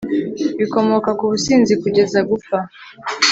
[0.59, 2.57] Bikomoka ku businzi kugeza gupfa